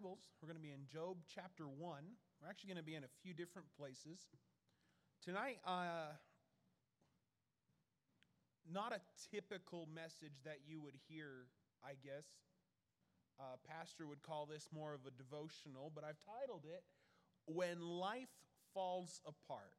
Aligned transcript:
Bibles, 0.00 0.30
we're 0.40 0.46
going 0.46 0.56
to 0.56 0.62
be 0.62 0.72
in 0.72 0.86
Job 0.90 1.18
chapter 1.34 1.64
1. 1.64 1.76
We're 2.40 2.48
actually 2.48 2.68
going 2.68 2.80
to 2.80 2.88
be 2.88 2.94
in 2.94 3.04
a 3.04 3.12
few 3.22 3.34
different 3.34 3.68
places. 3.76 4.28
Tonight, 5.22 5.58
uh, 5.66 6.16
not 8.70 8.94
a 8.94 9.00
typical 9.30 9.88
message 9.92 10.40
that 10.44 10.60
you 10.66 10.80
would 10.80 10.94
hear, 11.08 11.48
I 11.84 12.00
guess. 12.02 12.24
Uh, 13.38 13.60
pastor 13.68 14.06
would 14.06 14.22
call 14.22 14.46
this 14.46 14.68
more 14.72 14.94
of 14.94 15.00
a 15.04 15.10
devotional, 15.10 15.92
but 15.94 16.02
I've 16.02 16.20
titled 16.24 16.64
it 16.64 16.82
When 17.44 17.80
Life 17.82 18.32
Falls 18.72 19.20
Apart. 19.26 19.76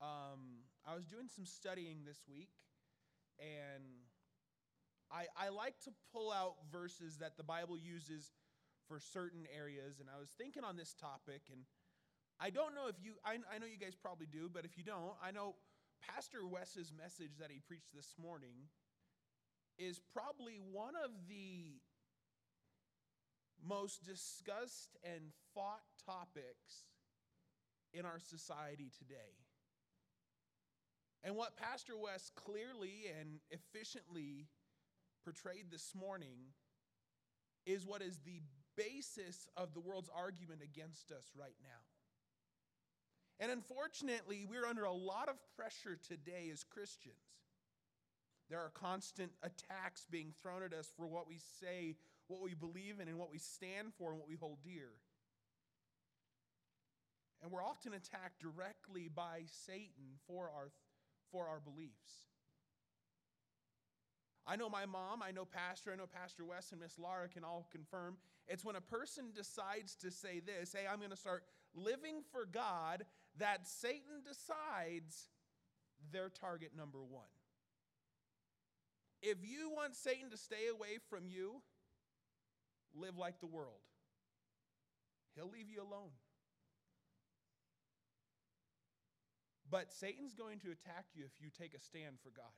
Um, 0.00 0.64
I 0.86 0.94
was 0.94 1.04
doing 1.04 1.28
some 1.28 1.44
studying 1.44 1.98
this 2.06 2.22
week, 2.26 2.48
and 3.38 3.84
I, 5.12 5.26
I 5.36 5.48
like 5.50 5.78
to 5.84 5.90
pull 6.14 6.32
out 6.32 6.54
verses 6.72 7.18
that 7.18 7.36
the 7.36 7.44
Bible 7.44 7.76
uses 7.76 8.30
for 8.88 9.00
certain 9.00 9.46
areas, 9.56 10.00
and 10.00 10.08
I 10.08 10.18
was 10.18 10.30
thinking 10.36 10.64
on 10.64 10.76
this 10.76 10.94
topic, 10.94 11.42
and 11.50 11.62
I 12.40 12.50
don't 12.50 12.74
know 12.74 12.88
if 12.88 12.96
you, 13.02 13.14
I, 13.24 13.38
I 13.52 13.58
know 13.58 13.66
you 13.66 13.78
guys 13.78 13.94
probably 13.94 14.26
do, 14.26 14.50
but 14.52 14.64
if 14.64 14.76
you 14.76 14.84
don't, 14.84 15.14
I 15.22 15.30
know 15.30 15.54
Pastor 16.02 16.46
Wes's 16.46 16.92
message 16.92 17.38
that 17.40 17.50
he 17.50 17.60
preached 17.60 17.94
this 17.94 18.14
morning 18.20 18.68
is 19.78 20.00
probably 20.12 20.60
one 20.72 20.94
of 20.96 21.10
the 21.28 21.80
most 23.66 24.04
discussed 24.04 24.96
and 25.02 25.32
fought 25.54 25.82
topics 26.04 26.84
in 27.92 28.04
our 28.04 28.18
society 28.18 28.90
today. 28.98 29.38
And 31.22 31.36
what 31.36 31.56
Pastor 31.56 31.94
Wes 31.96 32.30
clearly 32.34 33.06
and 33.18 33.40
efficiently 33.50 34.48
portrayed 35.24 35.70
this 35.70 35.94
morning 35.94 36.52
is 37.64 37.86
what 37.86 38.02
is 38.02 38.18
the 38.26 38.42
basis 38.76 39.48
of 39.56 39.74
the 39.74 39.80
world's 39.80 40.10
argument 40.14 40.60
against 40.62 41.10
us 41.10 41.30
right 41.36 41.56
now. 41.62 41.82
And 43.40 43.50
unfortunately, 43.50 44.46
we're 44.48 44.66
under 44.66 44.84
a 44.84 44.92
lot 44.92 45.28
of 45.28 45.36
pressure 45.56 45.98
today 46.06 46.50
as 46.52 46.64
Christians. 46.64 47.16
There 48.48 48.60
are 48.60 48.70
constant 48.70 49.32
attacks 49.42 50.06
being 50.10 50.32
thrown 50.42 50.62
at 50.62 50.72
us 50.72 50.92
for 50.96 51.06
what 51.06 51.26
we 51.26 51.38
say, 51.60 51.96
what 52.28 52.42
we 52.42 52.54
believe 52.54 53.00
in, 53.00 53.08
and 53.08 53.18
what 53.18 53.32
we 53.32 53.38
stand 53.38 53.92
for, 53.98 54.10
and 54.10 54.18
what 54.18 54.28
we 54.28 54.36
hold 54.36 54.58
dear. 54.62 54.90
And 57.42 57.50
we're 57.50 57.64
often 57.64 57.92
attacked 57.92 58.40
directly 58.40 59.08
by 59.14 59.42
Satan 59.66 60.18
for 60.26 60.50
our, 60.54 60.70
for 61.32 61.48
our 61.48 61.60
beliefs. 61.60 62.24
I 64.46 64.56
know 64.56 64.68
my 64.68 64.86
mom, 64.86 65.22
I 65.22 65.30
know 65.30 65.46
Pastor, 65.46 65.92
I 65.92 65.96
know 65.96 66.06
Pastor 66.06 66.44
Wes 66.44 66.70
and 66.70 66.80
Miss 66.80 66.98
Laura 66.98 67.28
can 67.28 67.44
all 67.44 67.66
confirm. 67.72 68.16
It's 68.46 68.64
when 68.64 68.76
a 68.76 68.80
person 68.80 69.26
decides 69.34 69.96
to 69.96 70.10
say 70.10 70.40
this, 70.40 70.72
hey, 70.72 70.86
I'm 70.90 70.98
going 70.98 71.10
to 71.10 71.16
start 71.16 71.44
living 71.74 72.22
for 72.30 72.46
God, 72.46 73.04
that 73.38 73.66
Satan 73.66 74.22
decides 74.26 75.28
their 76.12 76.28
target 76.28 76.72
number 76.76 77.02
one. 77.02 77.24
If 79.22 79.38
you 79.42 79.70
want 79.70 79.94
Satan 79.94 80.30
to 80.30 80.36
stay 80.36 80.68
away 80.70 80.98
from 81.08 81.26
you, 81.26 81.62
live 82.94 83.16
like 83.16 83.40
the 83.40 83.46
world. 83.46 83.80
He'll 85.34 85.50
leave 85.50 85.70
you 85.70 85.80
alone. 85.80 86.12
But 89.70 89.92
Satan's 89.92 90.34
going 90.34 90.60
to 90.60 90.66
attack 90.70 91.06
you 91.14 91.24
if 91.24 91.42
you 91.42 91.48
take 91.50 91.74
a 91.74 91.80
stand 91.80 92.16
for 92.22 92.30
God. 92.30 92.52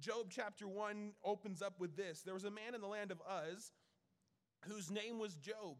Job 0.00 0.26
chapter 0.30 0.68
1 0.68 1.12
opens 1.24 1.62
up 1.62 1.80
with 1.80 1.96
this 1.96 2.22
There 2.22 2.34
was 2.34 2.44
a 2.44 2.50
man 2.50 2.74
in 2.74 2.80
the 2.80 2.86
land 2.86 3.10
of 3.10 3.20
Uz 3.46 3.72
whose 4.66 4.90
name 4.90 5.18
was 5.18 5.34
Job. 5.34 5.76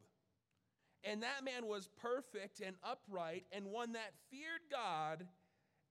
And 1.04 1.22
that 1.22 1.44
man 1.44 1.66
was 1.66 1.88
perfect 2.00 2.60
and 2.60 2.76
upright 2.82 3.44
and 3.52 3.66
one 3.66 3.92
that 3.92 4.14
feared 4.30 4.62
God 4.70 5.26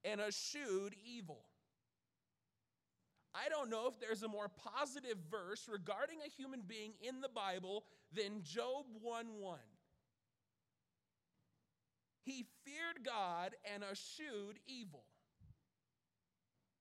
and 0.04 0.20
eschewed 0.20 0.96
evil. 1.06 1.46
I 3.34 3.50
don't 3.50 3.70
know 3.70 3.88
if 3.88 4.00
there's 4.00 4.24
a 4.24 4.28
more 4.28 4.50
positive 4.50 5.18
verse 5.30 5.70
regarding 5.72 6.18
a 6.26 6.30
human 6.30 6.62
being 6.68 6.94
in 7.02 7.22
the 7.22 7.30
Bible 7.30 7.86
than 8.14 8.42
Job 8.44 8.86
1 9.02 9.26
1. 9.40 9.60
He 12.24 12.46
feared 12.66 13.06
God 13.06 13.56
and 13.74 13.84
eschewed 13.84 14.60
evil. 14.66 15.04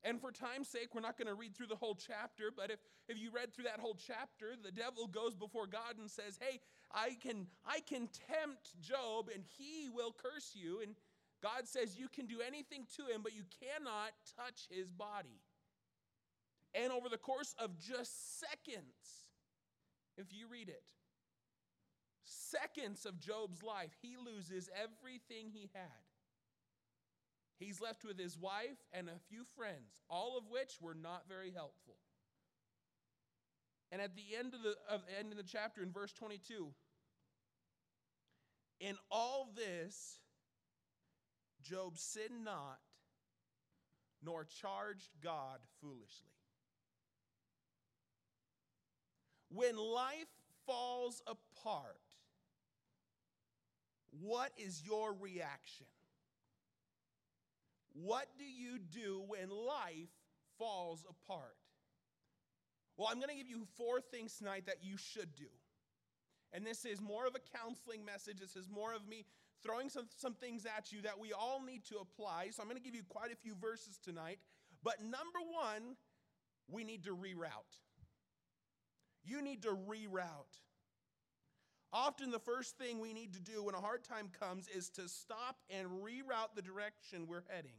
And 0.06 0.20
for 0.20 0.30
time's 0.30 0.68
sake, 0.68 0.94
we're 0.94 1.00
not 1.00 1.18
going 1.18 1.26
to 1.26 1.34
read 1.34 1.56
through 1.56 1.66
the 1.66 1.74
whole 1.74 1.96
chapter, 1.96 2.52
but 2.56 2.70
if, 2.70 2.78
if 3.08 3.18
you 3.18 3.32
read 3.32 3.52
through 3.52 3.64
that 3.64 3.80
whole 3.80 3.96
chapter, 3.96 4.54
the 4.62 4.70
devil 4.70 5.08
goes 5.08 5.34
before 5.34 5.66
God 5.66 5.98
and 5.98 6.08
says, 6.08 6.38
Hey, 6.40 6.60
I 6.92 7.16
can, 7.20 7.48
I 7.66 7.80
can 7.80 8.08
tempt 8.30 8.80
Job 8.80 9.28
and 9.34 9.42
he 9.58 9.88
will 9.92 10.14
curse 10.16 10.52
you. 10.54 10.80
And 10.80 10.94
God 11.42 11.66
says, 11.66 11.98
You 11.98 12.06
can 12.08 12.26
do 12.26 12.38
anything 12.40 12.86
to 12.96 13.12
him, 13.12 13.22
but 13.24 13.34
you 13.34 13.42
cannot 13.60 14.12
touch 14.36 14.68
his 14.70 14.92
body. 14.92 15.40
And 16.72 16.92
over 16.92 17.08
the 17.08 17.18
course 17.18 17.56
of 17.58 17.76
just 17.76 18.38
seconds, 18.38 19.26
if 20.16 20.26
you 20.30 20.46
read 20.46 20.68
it, 20.68 20.92
seconds 22.22 23.06
of 23.06 23.18
Job's 23.18 23.64
life, 23.64 23.90
he 24.00 24.14
loses 24.24 24.70
everything 24.72 25.50
he 25.52 25.68
had. 25.74 26.15
He's 27.58 27.80
left 27.80 28.04
with 28.04 28.18
his 28.18 28.36
wife 28.36 28.78
and 28.92 29.08
a 29.08 29.18
few 29.28 29.44
friends, 29.56 30.02
all 30.10 30.36
of 30.36 30.44
which 30.50 30.74
were 30.80 30.94
not 30.94 31.28
very 31.28 31.50
helpful. 31.50 31.96
And 33.90 34.02
at 34.02 34.14
the 34.14 34.36
end 34.38 34.52
of 34.52 34.62
the, 34.62 34.74
of 34.90 35.02
the 35.06 35.18
end 35.18 35.32
of 35.32 35.38
the 35.38 35.44
chapter 35.44 35.82
in 35.82 35.90
verse 35.90 36.12
22, 36.12 36.68
in 38.80 38.96
all 39.10 39.48
this, 39.54 40.18
Job 41.62 41.96
sinned 41.98 42.44
not, 42.44 42.78
nor 44.22 44.44
charged 44.44 45.08
God 45.22 45.60
foolishly. 45.80 46.32
When 49.48 49.76
life 49.76 50.28
falls 50.66 51.22
apart, 51.26 52.00
what 54.20 54.52
is 54.58 54.82
your 54.84 55.14
reaction? 55.14 55.86
What 58.02 58.26
do 58.38 58.44
you 58.44 58.78
do 58.78 59.24
when 59.26 59.48
life 59.48 60.12
falls 60.58 61.04
apart? 61.08 61.56
Well, 62.96 63.08
I'm 63.10 63.18
going 63.18 63.30
to 63.30 63.36
give 63.36 63.48
you 63.48 63.66
four 63.76 64.00
things 64.00 64.36
tonight 64.36 64.66
that 64.66 64.82
you 64.82 64.96
should 64.98 65.34
do. 65.34 65.48
And 66.52 66.66
this 66.66 66.84
is 66.84 67.00
more 67.00 67.26
of 67.26 67.34
a 67.34 67.58
counseling 67.58 68.04
message. 68.04 68.38
This 68.38 68.54
is 68.54 68.68
more 68.68 68.94
of 68.94 69.08
me 69.08 69.24
throwing 69.62 69.88
some, 69.88 70.06
some 70.16 70.34
things 70.34 70.66
at 70.66 70.92
you 70.92 71.02
that 71.02 71.18
we 71.18 71.32
all 71.32 71.62
need 71.64 71.84
to 71.86 71.96
apply. 71.96 72.50
So 72.52 72.62
I'm 72.62 72.68
going 72.68 72.80
to 72.80 72.84
give 72.84 72.94
you 72.94 73.02
quite 73.08 73.32
a 73.32 73.36
few 73.36 73.54
verses 73.54 73.98
tonight. 74.02 74.38
But 74.82 75.00
number 75.00 75.40
one, 75.50 75.96
we 76.70 76.84
need 76.84 77.04
to 77.04 77.16
reroute. 77.16 77.80
You 79.24 79.42
need 79.42 79.62
to 79.62 79.70
reroute. 79.70 80.65
Often, 81.96 82.30
the 82.30 82.38
first 82.38 82.76
thing 82.76 83.00
we 83.00 83.14
need 83.14 83.32
to 83.32 83.40
do 83.40 83.62
when 83.62 83.74
a 83.74 83.80
hard 83.80 84.04
time 84.04 84.28
comes 84.38 84.68
is 84.68 84.90
to 84.90 85.08
stop 85.08 85.56
and 85.70 85.88
reroute 85.88 86.54
the 86.54 86.60
direction 86.60 87.26
we're 87.26 87.44
heading. 87.48 87.78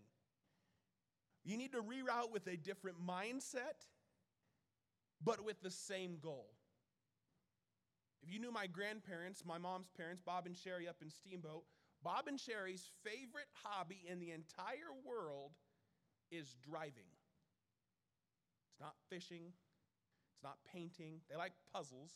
You 1.46 1.56
need 1.56 1.72
to 1.74 1.84
reroute 1.84 2.32
with 2.32 2.48
a 2.48 2.58
different 2.58 2.98
mindset, 3.00 3.86
but 5.24 5.46
with 5.46 5.62
the 5.62 5.70
same 5.70 6.18
goal. 6.20 6.48
If 8.24 8.34
you 8.34 8.40
knew 8.40 8.52
my 8.52 8.66
grandparents, 8.66 9.44
my 9.46 9.60
mom's 9.60 9.92
parents, 9.96 10.24
Bob 10.26 10.48
and 10.48 10.58
Sherry 10.58 10.88
up 10.88 10.98
in 11.04 11.12
Steamboat, 11.12 11.66
Bob 12.02 12.28
and 12.28 12.40
Sherry's 12.40 12.90
favorite 13.04 13.50
hobby 13.64 14.04
in 14.10 14.20
the 14.20 14.32
entire 14.32 14.92
world 15.06 15.52
is 16.32 16.56
driving. 16.68 17.12
It's 18.72 18.82
not 18.82 18.96
fishing, 19.12 19.54
it's 20.34 20.44
not 20.44 20.58
painting. 20.74 21.22
They 21.30 21.36
like 21.36 21.54
puzzles, 21.72 22.14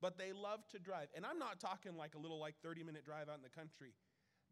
but 0.00 0.18
they 0.18 0.32
love 0.32 0.60
to 0.70 0.78
drive. 0.78 1.08
And 1.14 1.26
I'm 1.26 1.38
not 1.38 1.60
talking 1.60 1.96
like 1.96 2.14
a 2.14 2.18
little 2.18 2.38
like 2.38 2.54
30 2.62 2.84
minute 2.84 3.04
drive 3.04 3.28
out 3.28 3.36
in 3.36 3.42
the 3.42 3.48
country. 3.48 3.94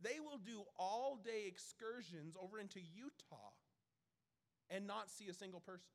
They 0.03 0.21
will 0.21 0.39
do 0.39 0.63
all 0.79 1.19
day 1.25 1.45
excursions 1.47 2.37
over 2.41 2.59
into 2.59 2.81
Utah 2.81 3.55
and 4.69 4.87
not 4.87 5.11
see 5.11 5.29
a 5.29 5.35
single 5.35 5.61
person. 5.61 5.95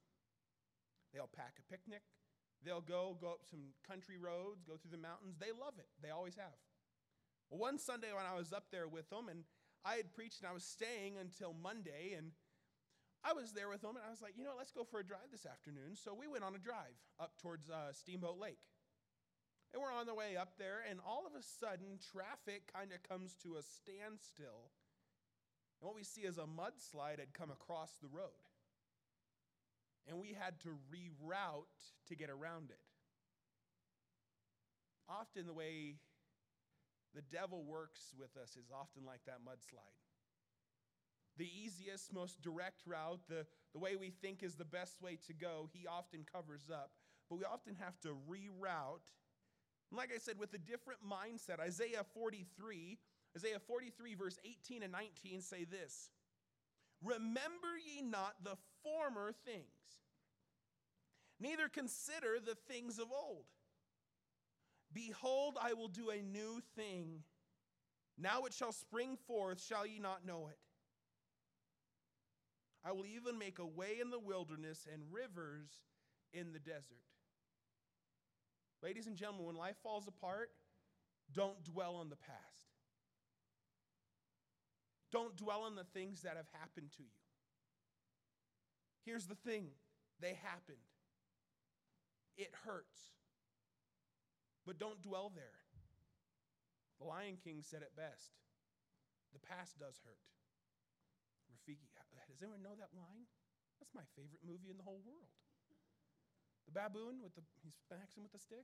They'll 1.13 1.30
pack 1.30 1.59
a 1.59 1.71
picnic. 1.71 2.01
They'll 2.63 2.81
go, 2.81 3.18
go 3.19 3.31
up 3.31 3.42
some 3.50 3.74
country 3.88 4.18
roads, 4.18 4.63
go 4.63 4.77
through 4.77 4.92
the 4.92 5.01
mountains. 5.01 5.36
They 5.39 5.51
love 5.51 5.75
it. 5.77 5.89
They 6.01 6.09
always 6.09 6.36
have. 6.36 6.56
Well, 7.50 7.59
one 7.59 7.77
Sunday 7.77 8.13
when 8.15 8.25
I 8.25 8.38
was 8.38 8.54
up 8.54 8.65
there 8.71 8.88
with 8.88 9.09
them, 9.09 9.27
and 9.30 9.44
I 9.83 9.95
had 9.95 10.13
preached 10.13 10.42
and 10.42 10.50
I 10.50 10.54
was 10.54 10.63
staying 10.63 11.18
until 11.19 11.54
Monday, 11.54 12.13
and 12.15 12.31
I 13.24 13.33
was 13.33 13.51
there 13.51 13.68
with 13.68 13.81
them, 13.81 13.97
and 13.97 14.06
I 14.06 14.09
was 14.09 14.21
like, 14.21 14.38
you 14.38 14.44
know, 14.44 14.54
let's 14.57 14.71
go 14.71 14.83
for 14.83 15.00
a 15.00 15.06
drive 15.06 15.30
this 15.31 15.45
afternoon. 15.45 15.97
So 15.97 16.13
we 16.13 16.27
went 16.27 16.44
on 16.44 16.56
a 16.56 16.62
drive 16.62 16.95
up 17.19 17.33
towards 17.42 17.69
uh, 17.69 17.92
Steamboat 17.94 18.39
Lake. 18.39 18.62
And 19.73 19.81
we're 19.81 19.94
on 19.94 20.06
the 20.06 20.13
way 20.13 20.35
up 20.35 20.59
there, 20.59 20.83
and 20.89 21.00
all 21.07 21.25
of 21.25 21.33
a 21.33 21.44
sudden, 21.44 21.97
traffic 22.12 22.71
kind 22.73 22.91
of 22.91 23.01
comes 23.03 23.35
to 23.44 23.56
a 23.56 23.63
standstill. 23.63 24.71
And 25.79 25.88
what 25.88 25.95
we 25.95 26.03
see 26.03 26.21
is 26.21 26.38
a 26.38 26.41
mudslide 26.41 27.19
had 27.19 27.33
come 27.33 27.51
across 27.51 27.91
the 28.01 28.09
road 28.09 28.35
and 30.07 30.19
we 30.19 30.35
had 30.38 30.59
to 30.62 30.69
reroute 30.89 31.94
to 32.07 32.15
get 32.15 32.29
around 32.29 32.69
it. 32.69 32.79
often 35.09 35.45
the 35.45 35.53
way 35.53 35.95
the 37.13 37.21
devil 37.21 37.65
works 37.65 38.13
with 38.18 38.38
us 38.41 38.56
is 38.56 38.71
often 38.71 39.03
like 39.06 39.19
that 39.25 39.44
mudslide. 39.45 40.00
The 41.38 41.50
easiest, 41.63 42.13
most 42.13 42.41
direct 42.41 42.83
route, 42.85 43.19
the, 43.27 43.45
the 43.73 43.79
way 43.79 43.97
we 43.97 44.09
think 44.09 44.41
is 44.41 44.56
the 44.56 44.65
best 44.65 45.01
way 45.01 45.18
to 45.27 45.33
go, 45.33 45.68
he 45.73 45.85
often 45.85 46.25
covers 46.31 46.69
up. 46.71 46.91
But 47.29 47.39
we 47.39 47.44
often 47.44 47.75
have 47.75 48.00
to 48.01 48.15
reroute. 48.29 49.07
And 49.92 49.98
like 49.98 50.12
I 50.16 50.18
said, 50.18 50.40
with 50.40 50.54
a 50.54 50.58
different 50.58 51.02
mindset, 51.08 51.60
Isaiah 51.60 52.06
43, 52.14 52.98
Isaiah 53.38 53.60
43, 53.60 54.16
verse 54.16 54.40
18 54.46 54.84
and 54.84 54.92
19 54.92 55.42
say 55.42 55.66
this 55.66 56.10
Remember 57.04 57.78
ye 57.86 58.02
not 58.02 58.36
the 58.44 58.56
former 58.84 59.34
things, 59.46 59.66
neither 61.40 61.68
consider 61.68 62.40
the 62.44 62.56
things 62.68 63.00
of 63.00 63.08
old. 63.12 63.46
Behold, 64.94 65.58
I 65.62 65.74
will 65.74 65.88
do 65.88 66.10
a 66.10 66.22
new 66.22 66.62
thing. 66.76 67.24
Now 68.18 68.44
it 68.44 68.54
shall 68.54 68.74
spring 68.74 69.18
forth, 69.28 69.64
shall 69.64 69.86
ye 69.86 70.00
not 70.00 70.26
know 70.26 70.48
it? 70.52 70.60
I 72.84 72.92
will 72.92 73.06
even 73.06 73.38
make 73.38 73.60
a 73.60 73.66
way 73.66 74.00
in 74.02 74.10
the 74.10 74.20
wilderness 74.20 74.88
and 74.92 75.04
rivers 75.12 75.70
in 76.34 76.52
the 76.52 76.60
desert. 76.60 77.11
Ladies 78.83 79.07
and 79.07 79.16
gentlemen, 79.16 79.45
when 79.45 79.56
life 79.56 79.75
falls 79.83 80.07
apart, 80.07 80.50
don't 81.33 81.63
dwell 81.63 81.95
on 81.95 82.10
the 82.10 82.16
past. 82.16 82.39
Don't 85.12 85.36
dwell 85.36 85.63
on 85.63 85.75
the 85.75 85.83
things 85.94 86.22
that 86.22 86.38
have 86.38 86.48
happened 86.60 86.92
to 86.98 87.04
you. 87.04 87.10
Here's 89.06 89.28
the 89.28 89.36
thing 89.36 89.68
they 90.19 90.38
happened, 90.44 90.78
it 92.38 92.51
hurts. 92.66 93.00
But 94.66 94.78
don't 94.78 95.01
dwell 95.01 95.31
there. 95.33 95.57
The 97.00 97.07
Lion 97.07 97.38
King 97.44 97.63
said 97.66 97.81
it 97.81 97.98
best 97.98 98.30
the 99.33 99.39
past 99.39 99.80
does 99.80 100.00
hurt. 100.04 100.19
Rafiki, 101.48 101.88
does 102.28 102.44
anyone 102.44 102.63
know 102.63 102.75
that 102.75 102.92
line? 102.92 103.28
That's 103.80 103.95
my 103.95 104.06
favorite 104.16 104.44
movie 104.44 104.69
in 104.69 104.78
the 104.78 104.83
whole 104.83 105.01
world. 105.07 105.31
The 106.71 106.79
baboon 106.79 107.19
with 107.23 107.35
the 107.35 107.41
he 107.63 107.71
smacks 107.88 108.15
him 108.15 108.23
with 108.23 108.31
the 108.31 108.39
stick. 108.39 108.63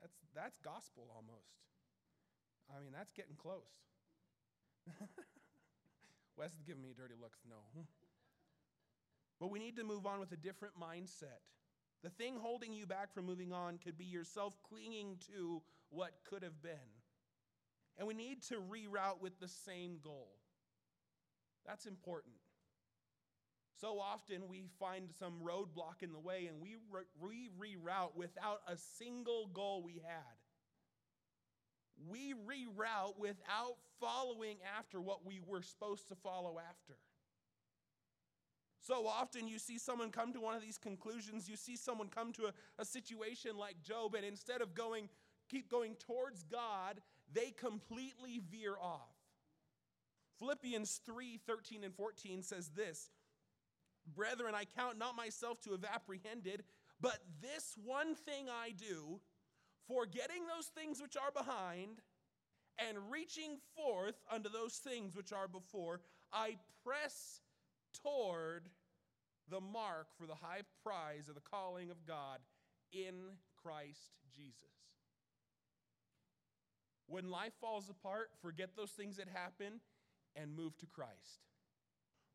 That's 0.00 0.14
that's 0.34 0.58
gospel 0.62 1.10
almost. 1.10 1.58
I 2.70 2.78
mean, 2.80 2.92
that's 2.94 3.12
getting 3.12 3.34
close. 3.34 3.74
Wes 6.38 6.54
is 6.54 6.62
giving 6.62 6.82
me 6.82 6.94
dirty 6.96 7.14
looks. 7.20 7.40
No. 7.48 7.82
But 9.40 9.50
we 9.50 9.58
need 9.58 9.76
to 9.76 9.84
move 9.84 10.04
on 10.04 10.20
with 10.20 10.32
a 10.32 10.36
different 10.36 10.74
mindset. 10.78 11.40
The 12.02 12.10
thing 12.10 12.36
holding 12.36 12.74
you 12.74 12.86
back 12.86 13.12
from 13.12 13.24
moving 13.24 13.52
on 13.52 13.78
could 13.78 13.96
be 13.96 14.04
yourself 14.04 14.54
clinging 14.68 15.16
to 15.32 15.62
what 15.88 16.12
could 16.28 16.42
have 16.42 16.62
been. 16.62 16.92
And 17.98 18.06
we 18.06 18.14
need 18.14 18.42
to 18.44 18.56
reroute 18.56 19.20
with 19.20 19.40
the 19.40 19.48
same 19.48 19.98
goal. 20.02 20.36
That's 21.66 21.86
important. 21.86 22.34
So 23.80 23.98
often 23.98 24.42
we 24.48 24.66
find 24.78 25.08
some 25.18 25.40
roadblock 25.42 26.02
in 26.02 26.12
the 26.12 26.18
way 26.18 26.46
and 26.46 26.60
we 26.60 26.76
re- 26.90 27.48
reroute 27.58 28.14
without 28.14 28.60
a 28.68 28.76
single 28.98 29.46
goal 29.54 29.82
we 29.82 30.02
had. 30.04 30.36
We 32.08 32.34
reroute 32.34 33.18
without 33.18 33.76
following 33.98 34.56
after 34.78 35.00
what 35.00 35.24
we 35.24 35.40
were 35.46 35.62
supposed 35.62 36.08
to 36.08 36.14
follow 36.14 36.58
after. 36.58 36.96
So 38.80 39.06
often 39.06 39.48
you 39.48 39.58
see 39.58 39.78
someone 39.78 40.10
come 40.10 40.32
to 40.32 40.40
one 40.40 40.54
of 40.54 40.62
these 40.62 40.78
conclusions, 40.78 41.48
you 41.48 41.56
see 41.56 41.76
someone 41.76 42.08
come 42.08 42.32
to 42.34 42.46
a, 42.46 42.52
a 42.78 42.84
situation 42.84 43.56
like 43.56 43.82
Job, 43.82 44.14
and 44.14 44.24
instead 44.24 44.62
of 44.62 44.74
going, 44.74 45.08
keep 45.50 45.70
going 45.70 45.94
towards 45.94 46.42
God, 46.44 47.00
they 47.32 47.50
completely 47.50 48.40
veer 48.50 48.76
off. 48.80 49.14
Philippians 50.38 51.00
3 51.04 51.38
13 51.46 51.84
and 51.84 51.94
14 51.94 52.42
says 52.42 52.70
this 52.74 53.10
Brethren, 54.06 54.54
I 54.54 54.64
count 54.64 54.98
not 54.98 55.16
myself 55.16 55.60
to 55.62 55.70
have 55.72 55.84
apprehended, 55.84 56.64
but 57.00 57.18
this 57.40 57.76
one 57.84 58.14
thing 58.14 58.46
I 58.48 58.72
do, 58.72 59.20
forgetting 59.86 60.42
those 60.46 60.66
things 60.66 61.00
which 61.00 61.16
are 61.16 61.32
behind 61.32 62.00
and 62.78 63.10
reaching 63.10 63.58
forth 63.76 64.16
unto 64.30 64.48
those 64.48 64.74
things 64.74 65.14
which 65.14 65.32
are 65.32 65.48
before, 65.48 66.00
I 66.32 66.56
press 66.84 67.40
toward 68.02 68.68
the 69.48 69.60
mark 69.60 70.08
for 70.18 70.26
the 70.26 70.34
high 70.34 70.62
prize 70.84 71.28
of 71.28 71.34
the 71.34 71.40
calling 71.40 71.90
of 71.90 72.06
God 72.06 72.38
in 72.92 73.14
Christ 73.62 74.12
Jesus. 74.34 74.70
When 77.06 77.28
life 77.28 77.52
falls 77.60 77.90
apart, 77.90 78.30
forget 78.40 78.70
those 78.76 78.92
things 78.92 79.16
that 79.16 79.28
happen 79.28 79.80
and 80.36 80.54
move 80.54 80.76
to 80.78 80.86
Christ. 80.86 81.49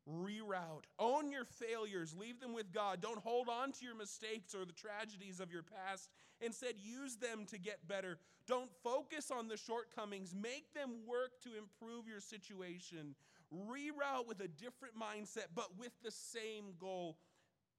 Reroute. 0.08 0.84
Own 0.98 1.30
your 1.30 1.44
failures. 1.44 2.14
Leave 2.18 2.40
them 2.40 2.54
with 2.54 2.72
God. 2.72 3.00
Don't 3.00 3.18
hold 3.18 3.48
on 3.48 3.72
to 3.72 3.84
your 3.84 3.96
mistakes 3.96 4.54
or 4.54 4.64
the 4.64 4.72
tragedies 4.72 5.40
of 5.40 5.50
your 5.50 5.64
past. 5.64 6.08
Instead, 6.40 6.74
use 6.78 7.16
them 7.16 7.44
to 7.46 7.58
get 7.58 7.88
better. 7.88 8.18
Don't 8.46 8.70
focus 8.84 9.30
on 9.30 9.48
the 9.48 9.56
shortcomings. 9.56 10.34
Make 10.34 10.72
them 10.74 10.90
work 11.06 11.40
to 11.42 11.50
improve 11.58 12.06
your 12.06 12.20
situation 12.20 13.16
reroute 13.52 14.26
with 14.26 14.40
a 14.40 14.48
different 14.48 14.94
mindset, 14.98 15.46
but 15.54 15.78
with 15.78 15.92
the 16.02 16.10
same 16.10 16.74
goal. 16.78 17.18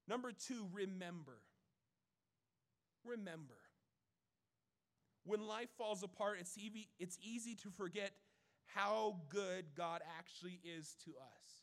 Number 0.06 0.32
two, 0.32 0.66
remember. 0.72 1.38
Remember. 3.04 3.54
When 5.24 5.46
life 5.46 5.68
falls 5.76 6.02
apart, 6.02 6.38
it's 6.40 6.56
easy, 6.56 6.88
it's 6.98 7.18
easy 7.22 7.54
to 7.56 7.70
forget 7.70 8.12
how 8.66 9.16
good 9.28 9.66
God 9.76 10.00
actually 10.18 10.60
is 10.64 10.96
to 11.04 11.10
us. 11.10 11.57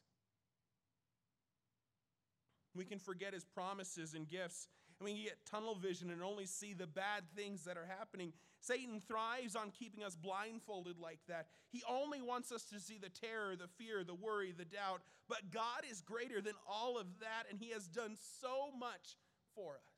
We 2.76 2.86
can 2.86 3.00
forget 3.00 3.34
his 3.34 3.46
promises 3.46 4.14
and 4.14 4.28
gifts 4.28 4.68
and 5.00 5.06
we 5.06 5.24
get 5.24 5.46
tunnel 5.46 5.76
vision 5.76 6.10
and 6.10 6.24
only 6.24 6.46
see 6.46 6.74
the 6.74 6.88
bad 6.88 7.24
things 7.36 7.66
that 7.66 7.78
are 7.78 7.88
happening. 7.88 8.32
Satan 8.62 9.02
thrives 9.02 9.56
on 9.56 9.72
keeping 9.72 10.04
us 10.04 10.16
blindfolded 10.16 10.98
like 10.98 11.20
that. 11.28 11.48
He 11.70 11.84
only 11.90 12.22
wants 12.22 12.52
us 12.52 12.64
to 12.66 12.80
see 12.80 12.98
the 12.98 13.10
terror, 13.10 13.56
the 13.56 13.68
fear, 13.78 14.04
the 14.04 14.16
worry, 14.16 14.54
the 14.58 14.66
doubt. 14.66 15.02
But 15.28 15.52
God 15.52 15.84
is 15.90 16.02
greater 16.02 16.42
than 16.42 16.54
all 16.70 16.98
of 16.98 17.08
that, 17.20 17.44
and 17.50 17.60
He 17.60 17.72
has 17.72 17.88
done 17.88 18.16
so 18.42 18.70
much 18.78 19.18
for 19.54 19.74
us. 19.74 19.96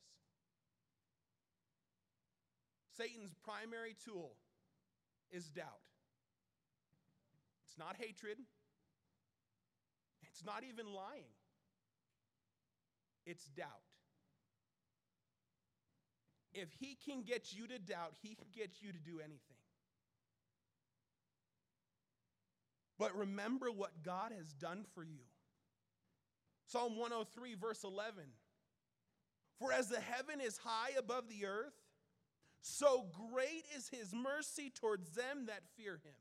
Satan's 2.96 3.34
primary 3.44 3.94
tool 4.04 4.32
is 5.30 5.46
doubt. 5.46 5.86
It's 7.64 7.78
not 7.78 7.96
hatred, 7.96 8.38
it's 10.24 10.44
not 10.44 10.64
even 10.68 10.92
lying, 10.92 11.30
it's 13.28 13.44
doubt 13.46 13.84
if 16.52 16.68
he 16.80 16.96
can 17.04 17.22
get 17.22 17.52
you 17.52 17.66
to 17.68 17.78
doubt, 17.78 18.14
he 18.22 18.34
can 18.34 18.48
get 18.54 18.80
you 18.80 18.92
to 18.92 18.98
do 18.98 19.20
anything. 19.20 19.38
But 22.98 23.16
remember 23.16 23.70
what 23.70 24.02
God 24.02 24.32
has 24.36 24.52
done 24.52 24.84
for 24.94 25.04
you. 25.04 25.20
Psalm 26.66 26.96
103, 26.96 27.54
verse 27.54 27.84
11. 27.84 28.24
For 29.58 29.72
as 29.72 29.88
the 29.88 30.00
heaven 30.00 30.40
is 30.40 30.58
high 30.58 30.90
above 30.98 31.28
the 31.28 31.46
earth, 31.46 31.74
so 32.60 33.06
great 33.32 33.64
is 33.76 33.88
his 33.88 34.12
mercy 34.12 34.70
towards 34.74 35.10
them 35.10 35.46
that 35.46 35.62
fear 35.76 35.92
him. 35.92 36.12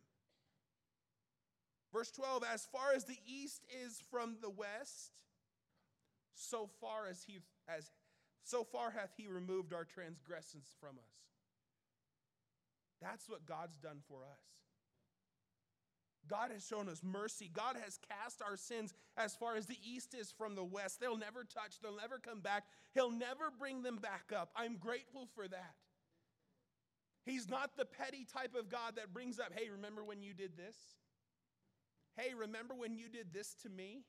Verse 1.91 2.11
12, 2.11 2.43
as 2.53 2.67
far 2.71 2.93
as 2.95 3.05
the 3.05 3.17
east 3.25 3.63
is 3.85 4.01
from 4.11 4.37
the 4.41 4.49
west, 4.49 5.13
so 6.37 6.69
far 6.79 7.07
as 7.09 7.23
he 7.23 7.39
as 7.67 7.91
so 8.43 8.63
far 8.63 8.91
hath 8.91 9.11
he 9.17 9.27
removed 9.27 9.73
our 9.73 9.83
transgressions 9.83 10.67
from 10.79 10.97
us. 10.97 11.15
That's 13.01 13.27
what 13.27 13.45
God's 13.45 13.77
done 13.77 13.99
for 14.07 14.21
us. 14.23 14.41
God 16.27 16.51
has 16.51 16.65
shown 16.65 16.89
us 16.89 17.01
mercy. 17.03 17.49
God 17.53 17.77
has 17.83 17.99
cast 18.09 18.41
our 18.41 18.57
sins 18.57 18.93
as 19.15 19.35
far 19.35 19.55
as 19.55 19.65
the 19.65 19.77
east 19.83 20.13
is 20.13 20.31
from 20.31 20.55
the 20.55 20.63
west. 20.63 20.99
They'll 20.99 21.17
never 21.17 21.43
touch, 21.43 21.79
they'll 21.81 21.95
never 21.95 22.19
come 22.19 22.41
back. 22.41 22.65
He'll 22.93 23.11
never 23.11 23.51
bring 23.57 23.83
them 23.83 23.97
back 23.97 24.31
up. 24.35 24.51
I'm 24.55 24.77
grateful 24.77 25.27
for 25.35 25.47
that. 25.47 25.75
He's 27.25 27.49
not 27.49 27.71
the 27.77 27.85
petty 27.85 28.25
type 28.25 28.55
of 28.55 28.69
God 28.69 28.95
that 28.95 29.13
brings 29.13 29.39
up, 29.39 29.51
hey, 29.53 29.69
remember 29.69 30.03
when 30.03 30.23
you 30.23 30.33
did 30.33 30.55
this? 30.55 30.77
Hey, 32.15 32.33
remember 32.33 32.73
when 32.73 32.95
you 32.95 33.09
did 33.09 33.33
this 33.33 33.53
to 33.63 33.69
me? 33.69 34.03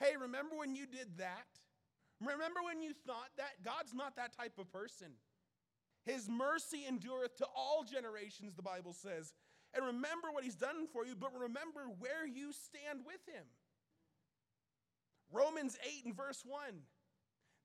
Hey, 0.00 0.16
remember 0.20 0.56
when 0.56 0.74
you 0.74 0.86
did 0.86 1.18
that? 1.18 1.46
Remember 2.20 2.60
when 2.64 2.82
you 2.82 2.92
thought 3.06 3.30
that? 3.36 3.62
God's 3.64 3.94
not 3.94 4.16
that 4.16 4.36
type 4.36 4.58
of 4.58 4.70
person. 4.72 5.08
His 6.04 6.28
mercy 6.28 6.84
endureth 6.88 7.36
to 7.36 7.46
all 7.54 7.84
generations, 7.84 8.54
the 8.54 8.62
Bible 8.62 8.92
says. 8.92 9.34
And 9.74 9.84
remember 9.84 10.28
what 10.32 10.44
he's 10.44 10.56
done 10.56 10.86
for 10.92 11.04
you, 11.04 11.14
but 11.14 11.32
remember 11.38 11.80
where 11.98 12.26
you 12.26 12.52
stand 12.52 13.00
with 13.04 13.20
him. 13.26 13.44
Romans 15.30 15.76
8 15.84 16.06
and 16.06 16.16
verse 16.16 16.42
1. 16.46 16.60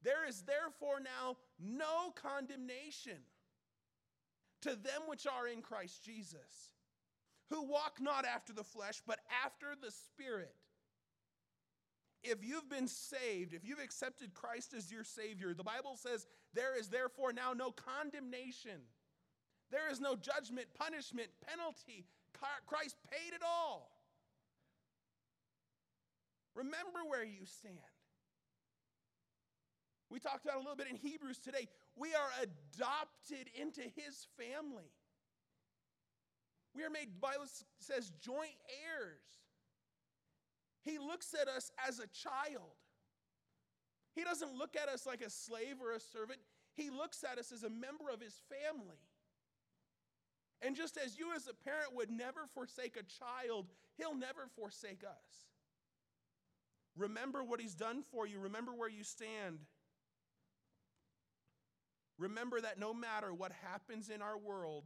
There 0.04 0.28
is 0.28 0.42
therefore 0.42 1.00
now 1.00 1.38
no 1.60 2.12
condemnation 2.12 3.20
to 4.64 4.72
them 4.72 5.04
which 5.08 5.26
are 5.26 5.48
in 5.48 5.62
Christ 5.62 6.04
Jesus, 6.04 6.74
who 7.50 7.64
walk 7.64 8.00
not 8.02 8.26
after 8.26 8.52
the 8.52 8.64
flesh, 8.64 9.02
but 9.08 9.20
after 9.46 9.68
the 9.82 9.92
Spirit. 9.92 10.56
If 12.24 12.44
you've 12.44 12.70
been 12.70 12.88
saved, 12.88 13.54
if 13.54 13.66
you've 13.66 13.84
accepted 13.84 14.34
Christ 14.34 14.74
as 14.74 14.92
your 14.92 15.04
Savior, 15.04 15.54
the 15.54 15.64
Bible 15.64 15.98
says 15.98 16.26
there 16.54 16.78
is 16.80 16.88
therefore 16.88 17.34
now 17.34 17.54
no 17.54 17.72
condemnation. 17.72 18.80
There 19.72 19.92
is 19.92 20.00
no 20.00 20.16
judgment, 20.16 20.68
punishment, 20.78 21.30
penalty. 21.46 22.06
Christ 22.66 22.96
paid 23.12 23.34
it 23.34 23.42
all. 23.46 23.92
Remember 26.56 27.00
where 27.08 27.24
you 27.24 27.46
stand. 27.46 27.78
We 30.10 30.20
talked 30.20 30.46
about 30.46 30.58
a 30.58 30.60
little 30.60 30.76
bit 30.76 30.88
in 30.90 30.96
Hebrews 30.96 31.40
today. 31.40 31.68
We 31.96 32.14
are 32.14 32.30
adopted 32.44 33.50
into 33.60 33.82
his 33.82 34.28
family. 34.38 34.92
We 36.76 36.84
are 36.84 36.90
made, 36.90 37.16
the 37.16 37.20
Bible 37.20 37.46
says, 37.80 38.12
joint 38.22 38.56
heirs. 38.86 39.22
He 40.84 40.98
looks 41.00 41.34
at 41.40 41.48
us 41.48 41.72
as 41.88 42.00
a 42.00 42.08
child. 42.08 42.76
He 44.14 44.24
doesn't 44.24 44.56
look 44.56 44.76
at 44.76 44.90
us 44.90 45.06
like 45.06 45.22
a 45.22 45.30
slave 45.30 45.78
or 45.82 45.94
a 45.94 46.00
servant. 46.00 46.40
He 46.76 46.90
looks 46.90 47.24
at 47.24 47.40
us 47.40 47.52
as 47.52 47.64
a 47.64 47.70
member 47.70 48.10
of 48.14 48.22
his 48.22 48.36
family. 48.50 49.00
And 50.62 50.76
just 50.76 50.98
as 50.98 51.18
you, 51.18 51.34
as 51.36 51.48
a 51.48 51.54
parent, 51.54 51.96
would 51.96 52.10
never 52.10 52.42
forsake 52.54 52.96
a 52.98 53.04
child, 53.04 53.68
he'll 53.98 54.16
never 54.16 54.48
forsake 54.56 55.04
us. 55.04 55.48
Remember 56.96 57.44
what 57.44 57.60
he's 57.60 57.74
done 57.74 58.04
for 58.12 58.28
you, 58.28 58.40
remember 58.40 58.72
where 58.74 58.90
you 58.90 59.04
stand. 59.04 59.60
Remember 62.20 62.62
that 62.62 62.80
no 62.80 62.94
matter 62.94 63.34
what 63.34 63.52
happens 63.64 64.10
in 64.10 64.22
our 64.22 64.38
world 64.38 64.84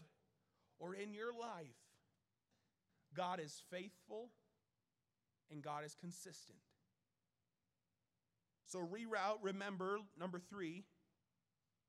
or 0.80 0.96
in 0.96 1.14
your 1.14 1.34
life, 1.34 1.76
God 3.14 3.40
is 3.40 3.62
faithful 3.70 4.30
and 5.52 5.62
God 5.62 5.86
is 5.86 5.96
consistent. 5.96 6.60
So, 8.66 8.80
reroute, 8.80 9.40
remember, 9.42 10.00
number 10.20 10.40
three, 10.40 10.84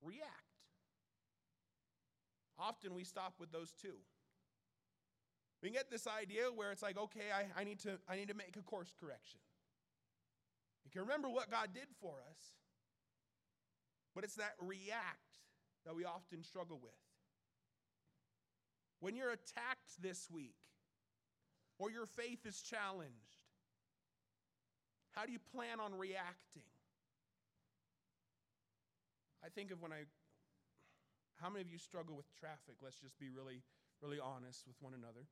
react. 0.03 0.33
Often 2.59 2.95
we 2.95 3.05
stop 3.05 3.35
with 3.38 3.53
those 3.53 3.73
two. 3.73 3.97
We 5.62 5.71
get 5.71 5.91
this 5.91 6.07
idea 6.07 6.45
where 6.55 6.71
it's 6.71 6.83
like, 6.83 6.97
okay, 6.97 7.33
I, 7.35 7.61
I, 7.61 7.65
need, 7.65 7.81
to, 7.81 7.99
I 8.09 8.17
need 8.17 8.29
to 8.29 8.35
make 8.35 8.57
a 8.57 8.62
course 8.62 8.93
correction. 9.00 9.41
You 10.85 10.91
can 10.91 11.03
remember 11.03 11.29
what 11.29 11.50
God 11.50 11.71
did 11.75 11.88
for 12.00 12.15
us, 12.31 12.38
but 14.15 14.25
it's 14.25 14.37
that 14.37 14.55
react 14.61 15.38
that 15.85 15.97
we 15.97 16.05
often 16.05 16.45
struggle 16.45 16.79
with. 16.81 16.93
When 19.00 19.17
you're 19.17 19.31
attacked 19.31 20.00
this 20.00 20.29
week, 20.31 20.57
or 21.79 21.91
your 21.91 22.07
faith 22.07 22.47
is 22.47 22.61
challenged, 22.61 23.38
how 25.19 25.27
do 25.27 25.33
you 25.33 25.43
plan 25.51 25.83
on 25.83 25.99
reacting? 25.99 26.63
I 29.43 29.51
think 29.51 29.73
of 29.75 29.83
when 29.83 29.91
I, 29.91 30.07
how 31.43 31.51
many 31.51 31.61
of 31.61 31.69
you 31.69 31.79
struggle 31.79 32.15
with 32.15 32.31
traffic? 32.39 32.79
Let's 32.79 33.03
just 33.03 33.19
be 33.19 33.27
really, 33.27 33.67
really 34.01 34.23
honest 34.23 34.63
with 34.69 34.77
one 34.79 34.95
another. 34.95 35.27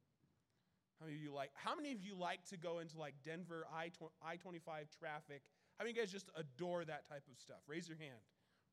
How 0.98 1.06
many 1.06 1.18
of 1.18 1.22
you 1.22 1.30
like, 1.30 1.50
how 1.54 1.76
many 1.76 1.92
of 1.92 2.02
you 2.02 2.18
like 2.18 2.42
to 2.50 2.56
go 2.56 2.80
into 2.80 2.98
like 2.98 3.14
Denver 3.24 3.62
I 3.70 3.90
25 4.34 4.90
traffic? 4.98 5.42
How 5.78 5.84
many 5.84 5.92
of 5.92 5.96
you 5.96 6.02
guys 6.02 6.10
just 6.10 6.30
adore 6.34 6.84
that 6.84 7.06
type 7.06 7.22
of 7.30 7.38
stuff? 7.38 7.62
Raise 7.68 7.86
your 7.86 7.98
hand. 7.98 8.18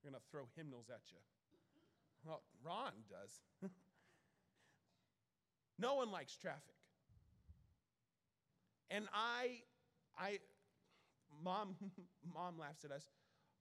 We're 0.01 0.09
going 0.09 0.19
to 0.19 0.25
throw 0.31 0.49
hymnals 0.57 0.89
at 0.89 1.01
you. 1.11 1.21
Well, 2.25 2.41
Ron 2.65 2.93
does. 3.05 3.69
no 5.77 5.93
one 5.95 6.09
likes 6.09 6.35
traffic. 6.35 6.73
And 8.89 9.05
I, 9.13 9.61
I, 10.17 10.39
mom, 11.43 11.75
mom 12.33 12.57
laughs 12.59 12.83
at 12.83 12.91
us. 12.91 13.05